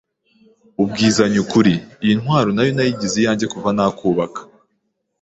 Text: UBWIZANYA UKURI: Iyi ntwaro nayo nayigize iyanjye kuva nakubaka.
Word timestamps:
UBWIZANYA 0.83 1.39
UKURI: 1.43 1.75
Iyi 2.03 2.13
ntwaro 2.21 2.49
nayo 2.53 2.71
nayigize 2.75 3.15
iyanjye 3.17 3.45
kuva 3.53 3.69
nakubaka. 3.75 4.39